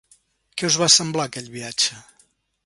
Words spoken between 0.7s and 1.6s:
va semblar aquell